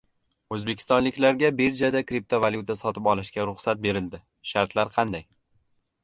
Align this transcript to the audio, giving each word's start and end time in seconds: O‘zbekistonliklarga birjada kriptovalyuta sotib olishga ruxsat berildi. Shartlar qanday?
O‘zbekistonliklarga 0.55 1.49
birjada 1.59 1.99
kriptovalyuta 2.11 2.75
sotib 2.79 3.09
olishga 3.11 3.45
ruxsat 3.49 3.83
berildi. 3.83 4.21
Shartlar 4.53 4.91
qanday? 4.97 5.25